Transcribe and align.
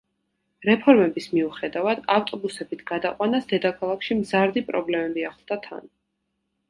რეფორმების 0.67 1.27
მიუხედავად, 1.33 2.01
ავტობუსებით 2.15 2.81
გადაყვანას, 2.93 3.45
დედაქალაქში 3.55 4.19
მზარდი 4.23 4.65
პრობლემები 4.71 5.27
ახლდა 5.33 5.61
თან. 5.69 5.87